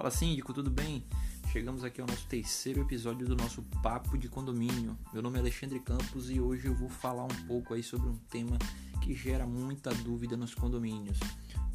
[0.00, 1.04] Fala síndico, tudo bem?
[1.52, 4.96] Chegamos aqui ao nosso terceiro episódio do nosso Papo de Condomínio.
[5.12, 8.16] Meu nome é Alexandre Campos e hoje eu vou falar um pouco aí sobre um
[8.30, 8.56] tema
[9.02, 11.20] que gera muita dúvida nos condomínios.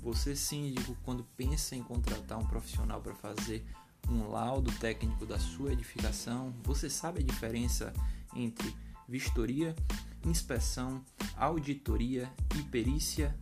[0.01, 3.63] Você síndico, quando pensa em contratar um profissional para fazer
[4.09, 7.93] um laudo técnico da sua edificação, você sabe a diferença
[8.35, 8.75] entre
[9.07, 9.75] vistoria,
[10.25, 11.05] inspeção,
[11.37, 12.27] auditoria
[12.57, 13.37] e perícia?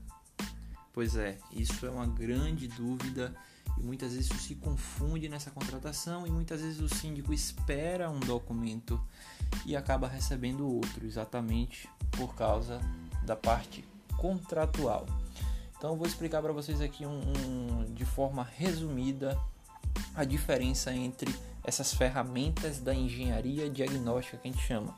[0.91, 3.33] Pois é, isso é uma grande dúvida
[3.77, 8.19] e muitas vezes isso se confunde nessa contratação e muitas vezes o síndico espera um
[8.19, 9.01] documento
[9.65, 12.79] e acaba recebendo outro, exatamente por causa
[13.25, 13.83] da parte
[14.17, 15.05] contratual.
[15.77, 19.37] Então eu vou explicar para vocês aqui um, um, de forma resumida
[20.15, 21.33] a diferença entre
[21.63, 24.97] essas ferramentas da engenharia diagnóstica que a gente chama.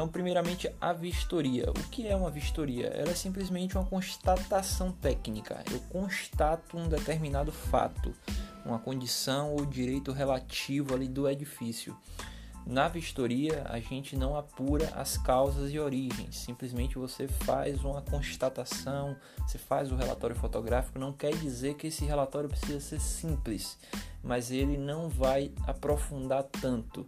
[0.00, 1.68] Então, primeiramente, a vistoria.
[1.68, 2.86] O que é uma vistoria?
[2.86, 5.62] Ela é simplesmente uma constatação técnica.
[5.70, 8.14] Eu constato um determinado fato,
[8.64, 11.94] uma condição ou direito relativo ali do edifício.
[12.64, 19.14] Na vistoria, a gente não apura as causas e origens, simplesmente você faz uma constatação,
[19.46, 20.98] você faz o relatório fotográfico.
[20.98, 23.76] Não quer dizer que esse relatório precisa ser simples,
[24.22, 27.06] mas ele não vai aprofundar tanto.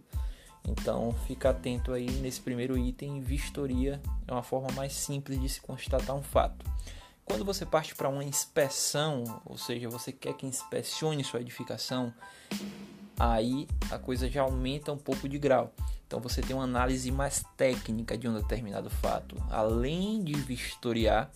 [0.67, 5.61] Então, fica atento aí nesse primeiro item, vistoria é uma forma mais simples de se
[5.61, 6.65] constatar um fato.
[7.25, 12.13] Quando você parte para uma inspeção, ou seja, você quer que inspecione sua edificação,
[13.19, 15.73] aí a coisa já aumenta um pouco de grau.
[16.07, 19.35] Então você tem uma análise mais técnica de um determinado fato.
[19.49, 21.31] Além de vistoriar,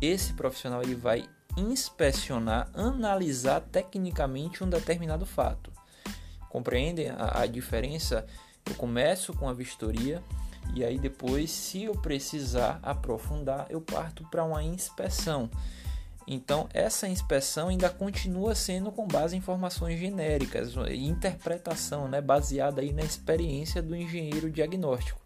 [0.00, 5.71] esse profissional ele vai inspecionar, analisar tecnicamente um determinado fato.
[6.52, 8.26] Compreendem a, a diferença?
[8.68, 10.22] Eu começo com a vistoria
[10.74, 15.48] e aí depois, se eu precisar aprofundar, eu parto para uma inspeção.
[16.28, 22.92] Então, essa inspeção ainda continua sendo com base em informações genéricas, interpretação, né, baseada aí
[22.92, 25.21] na experiência do engenheiro diagnóstico.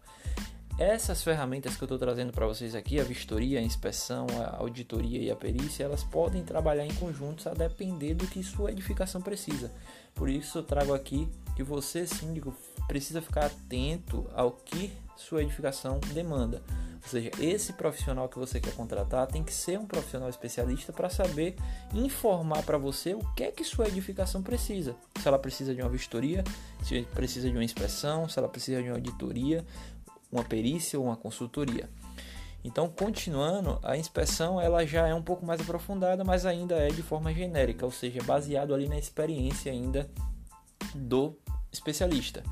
[0.79, 5.19] Essas ferramentas que eu estou trazendo para vocês aqui, a vistoria, a inspeção, a auditoria
[5.19, 9.71] e a perícia, elas podem trabalhar em conjuntos a depender do que sua edificação precisa.
[10.13, 12.55] Por isso eu trago aqui que você, síndico,
[12.87, 16.61] precisa ficar atento ao que sua edificação demanda.
[17.01, 21.09] Ou seja, esse profissional que você quer contratar tem que ser um profissional especialista para
[21.09, 21.55] saber
[21.93, 24.95] informar para você o que é que sua edificação precisa.
[25.19, 26.43] Se ela precisa de uma vistoria,
[26.83, 29.65] se precisa de uma inspeção, se ela precisa de uma auditoria,
[30.37, 31.89] uma perícia ou uma consultoria.
[32.63, 37.01] Então, continuando, a inspeção ela já é um pouco mais aprofundada, mas ainda é de
[37.01, 40.09] forma genérica, ou seja, baseado ali na experiência ainda
[40.93, 41.35] do
[41.71, 42.43] especialista.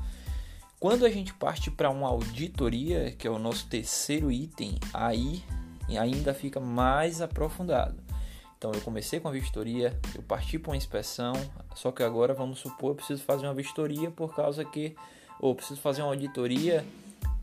[0.78, 5.42] Quando a gente parte para uma auditoria, que é o nosso terceiro item, aí
[5.98, 7.96] ainda fica mais aprofundado.
[8.58, 11.34] Então eu comecei com a vistoria, eu parti para uma inspeção,
[11.74, 14.96] só que agora vamos supor eu preciso fazer uma vistoria por causa que
[15.38, 16.84] ou preciso fazer uma auditoria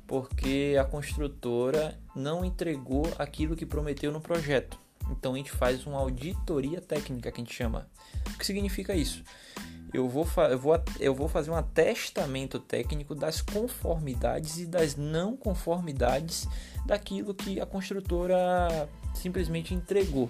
[0.07, 4.79] porque a construtora não entregou aquilo que prometeu no projeto.
[5.09, 7.87] Então a gente faz uma auditoria técnica que a gente chama.
[8.33, 9.23] O que significa isso?
[9.93, 15.37] Eu vou, eu vou, eu vou fazer um atestamento técnico das conformidades e das não
[15.37, 16.47] conformidades
[16.85, 20.29] daquilo que a construtora simplesmente entregou.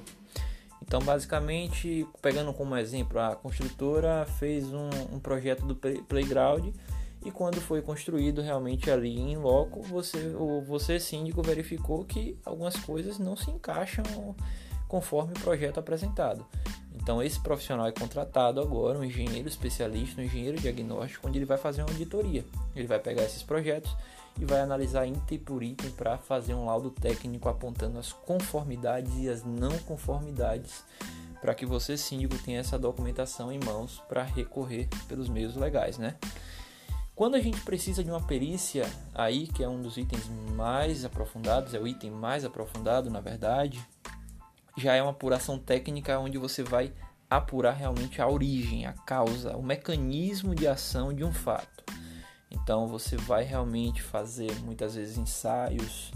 [0.82, 6.76] Então, basicamente, pegando como exemplo, a construtora fez um, um projeto do playground
[7.26, 12.76] e quando foi construído realmente ali em loco, você, o você síndico verificou que algumas
[12.76, 14.04] coisas não se encaixam
[14.88, 16.46] conforme o projeto apresentado.
[16.94, 21.58] Então esse profissional é contratado agora, um engenheiro especialista, um engenheiro diagnóstico, onde ele vai
[21.58, 22.46] fazer uma auditoria.
[22.76, 23.96] Ele vai pegar esses projetos
[24.40, 29.30] e vai analisar item por item para fazer um laudo técnico apontando as conformidades e
[29.30, 30.84] as não conformidades
[31.42, 36.16] para que você síndico tenha essa documentação em mãos para recorrer pelos meios legais, né?
[37.16, 41.75] Quando a gente precisa de uma perícia, aí que é um dos itens mais aprofundados,
[41.75, 43.80] é o item mais aprofundado, na verdade,
[44.75, 46.92] já é uma apuração técnica onde você vai
[47.30, 51.83] apurar realmente a origem, a causa, o mecanismo de ação de um fato.
[52.50, 56.12] Então você vai realmente fazer muitas vezes ensaios,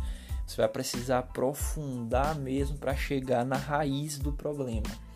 [0.47, 5.06] você vai precisar aprofundar mesmo para chegar na raiz do problema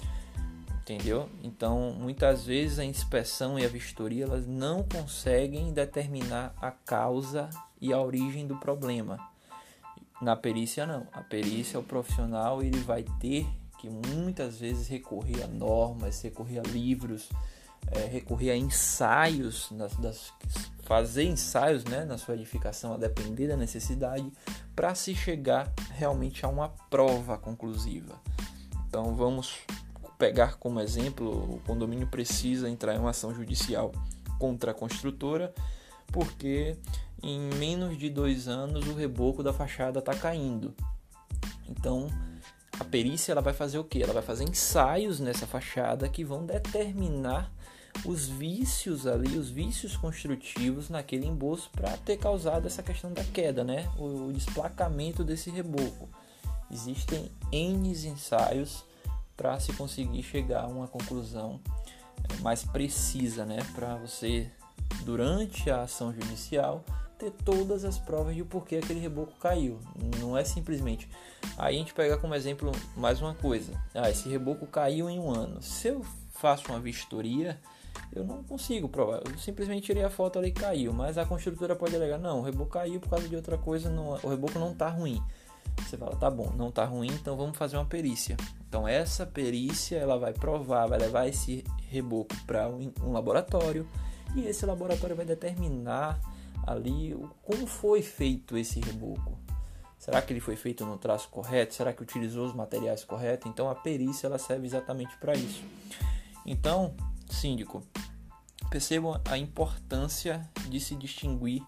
[0.82, 1.30] entendeu?
[1.44, 7.50] Então, muitas vezes a inspeção e a vistoria elas não conseguem determinar a causa
[7.80, 9.20] e a origem do problema.
[10.22, 11.08] Na perícia não.
[11.12, 13.48] A perícia o profissional ele vai ter
[13.80, 17.28] que muitas vezes recorrer a normas, recorrer a livros,
[17.92, 20.32] é, recorrer a ensaios, das, das,
[20.84, 24.32] fazer ensaios né, na sua edificação a depender da necessidade
[24.76, 28.22] para se chegar realmente a uma prova conclusiva.
[28.88, 29.58] Então vamos
[30.22, 33.92] pegar como exemplo, o condomínio precisa entrar em uma ação judicial
[34.38, 35.52] contra a construtora,
[36.14, 36.78] porque
[37.24, 40.76] em menos de dois anos o reboco da fachada está caindo.
[41.68, 42.08] Então,
[42.80, 44.04] a perícia ela vai fazer o que?
[44.04, 47.52] Ela vai fazer ensaios nessa fachada que vão determinar
[48.06, 53.64] os vícios ali, os vícios construtivos naquele emboço para ter causado essa questão da queda,
[53.64, 53.90] né?
[53.98, 56.08] O desplacamento desse reboco.
[56.70, 58.86] Existem N ensaios
[59.42, 61.60] para se conseguir chegar a uma conclusão
[62.30, 63.58] é, mais precisa, né?
[63.74, 64.52] Para você,
[65.04, 66.86] durante a ação judicial,
[67.18, 69.80] ter todas as provas de porquê aquele reboco caiu.
[70.20, 71.10] Não é simplesmente.
[71.58, 73.74] Aí a gente pega como exemplo mais uma coisa.
[73.96, 75.60] Ah, esse reboco caiu em um ano.
[75.60, 77.60] Se eu faço uma vistoria,
[78.14, 79.24] eu não consigo provar.
[79.26, 80.94] Eu simplesmente tirei a foto ali e caiu.
[80.94, 84.20] Mas a construtora pode alegar, não, o reboco caiu por causa de outra coisa, não,
[84.22, 85.20] o reboco não está ruim.
[85.78, 88.38] Você fala, tá bom, não está ruim, então vamos fazer uma perícia.
[88.68, 93.88] Então essa perícia ela vai provar, vai levar esse reboco para um, um laboratório
[94.36, 96.20] e esse laboratório vai determinar
[96.66, 99.38] ali como foi feito esse reboco.
[99.98, 101.76] Será que ele foi feito no traço correto?
[101.76, 103.50] Será que utilizou os materiais corretos?
[103.50, 105.64] Então a perícia ela serve exatamente para isso.
[106.46, 106.96] Então,
[107.30, 107.84] síndico,
[108.70, 111.62] percebam a importância de se distinguir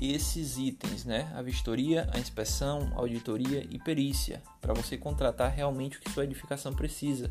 [0.00, 1.32] esses itens, né?
[1.34, 6.72] A vistoria, a inspeção, auditoria e perícia, para você contratar realmente o que sua edificação
[6.72, 7.30] precisa.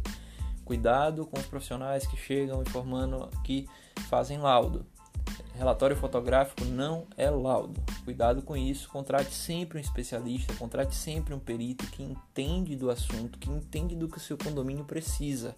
[0.65, 3.67] Cuidado com os profissionais que chegam informando que
[4.09, 4.85] fazem laudo.
[5.53, 7.81] Relatório fotográfico não é laudo.
[8.03, 8.89] Cuidado com isso.
[8.89, 14.07] Contrate sempre um especialista, contrate sempre um perito que entende do assunto, que entende do
[14.07, 15.55] que o seu condomínio precisa.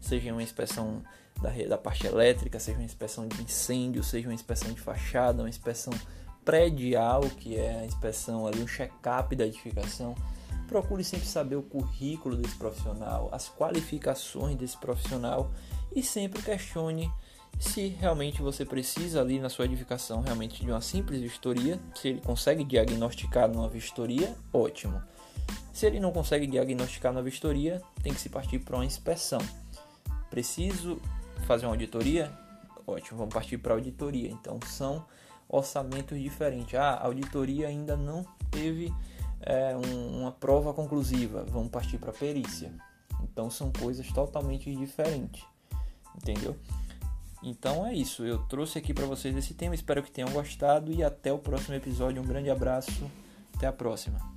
[0.00, 1.02] Seja uma inspeção
[1.40, 5.48] da, da parte elétrica, seja uma inspeção de incêndio, seja uma inspeção de fachada, uma
[5.48, 5.92] inspeção
[6.46, 10.14] predial, que é a inspeção ali, um check-up da edificação.
[10.68, 15.50] Procure sempre saber o currículo desse profissional, as qualificações desse profissional
[15.94, 17.12] e sempre questione
[17.58, 22.20] se realmente você precisa ali na sua edificação realmente de uma simples vistoria, se ele
[22.20, 25.02] consegue diagnosticar numa vistoria, ótimo.
[25.72, 29.40] Se ele não consegue diagnosticar na vistoria, tem que se partir para uma inspeção.
[30.30, 31.00] Preciso
[31.46, 32.30] fazer uma auditoria?
[32.86, 34.30] Ótimo, vamos partir para a auditoria.
[34.30, 35.04] Então são
[35.48, 36.74] orçamentos diferentes.
[36.74, 38.92] Ah, a auditoria ainda não teve
[39.40, 42.72] é, um, uma prova conclusiva, vamos partir para perícia.
[43.22, 45.44] Então são coisas totalmente diferentes,
[46.16, 46.56] entendeu?
[47.42, 51.04] Então é isso, eu trouxe aqui para vocês esse tema, espero que tenham gostado e
[51.04, 52.20] até o próximo episódio.
[52.20, 53.10] Um grande abraço,
[53.54, 54.35] até a próxima.